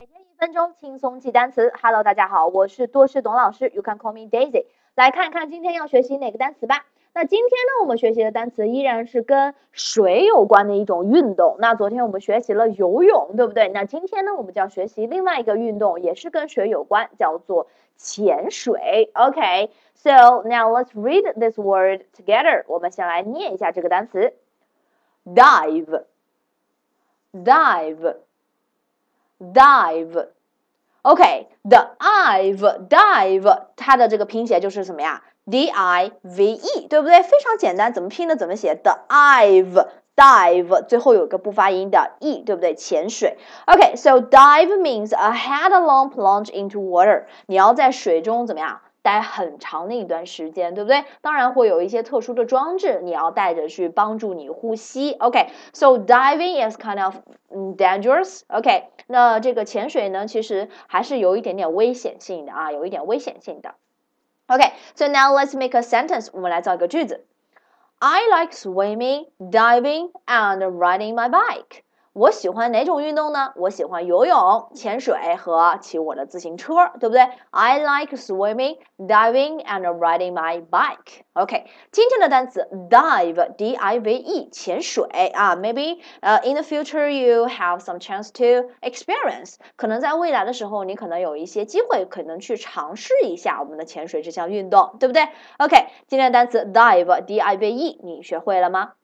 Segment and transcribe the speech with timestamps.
[0.00, 1.72] 每天一分钟轻松记单词。
[1.82, 4.66] Hello，大家好，我是多士董老师，You can call me Daisy。
[4.94, 6.86] 来看看今天要学习哪个单词吧。
[7.14, 11.56] 那今天呢，我们学习的单词依然是跟水有关的一种运动。
[11.58, 13.70] 那昨天我们学习了游泳，对不对？
[13.70, 19.10] 那今天呢，我们就要学习另外一个运动，也是跟水有关，叫做潜水。
[19.14, 22.62] OK，so now let's read this word together。
[22.68, 24.32] 我们先来念一下这个单词
[25.24, 25.96] ，Dive，Dive。
[29.40, 30.28] Dive，OK，the
[31.98, 37.22] dive dive，它的这个拼写就是什么呀？D I V E，对不对？
[37.22, 42.74] 非常简单，怎么拼的怎么写？the dive dive，最后有个不发音的 e，对不对？
[42.74, 43.38] 潜水。
[43.66, 48.80] OK，so dive means a headlong plunge into water，你要在水中怎么样？
[49.08, 51.02] 待很长的一段时间，对不对？
[51.22, 55.12] 当然会有一些特殊的装置，你要带着去帮助你呼吸。
[55.12, 57.16] OK，so diving is kind of
[57.50, 58.42] dangerous。
[58.48, 63.76] OK，那这个潜水呢，其实还是有一点点危险性的啊，有一点危险性的。
[64.48, 66.28] OK，so now let's make a sentence。
[66.34, 67.24] 我们来造一个句子。
[68.00, 71.82] I like swimming, diving, and riding my bike.
[72.18, 73.52] 我喜欢哪种运动呢？
[73.54, 81.20] 我喜欢游泳、潜水和骑我的自行车，对不对？I like swimming, diving, and riding my bike.
[81.34, 85.54] OK，今天的单词 dive, D-I-V-E，潜水啊。
[85.54, 98.94] Maybe 呃、uh,，in the future you have some chance to experience，可能在未来的时候，你可能有一些机会，可能去尝试一下我们的潜水这项运动，对不对？OK，今天的单词 dive, D-I-V-E，你学会了吗？